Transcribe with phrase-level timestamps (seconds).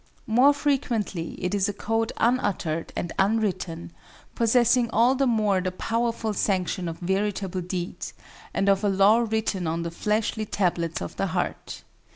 [0.25, 3.91] More frequently it is a code unuttered and unwritten,
[4.33, 8.07] possessing all the more the powerful sanction of veritable deed,
[8.51, 11.83] and of a law written on the fleshly tablets of the heart.